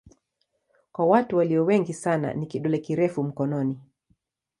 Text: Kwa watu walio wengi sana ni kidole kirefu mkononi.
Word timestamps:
Kwa 0.91 1.05
watu 1.05 1.37
walio 1.37 1.65
wengi 1.65 1.93
sana 1.93 2.33
ni 2.33 2.45
kidole 2.45 2.77
kirefu 2.77 3.23
mkononi. 3.23 3.79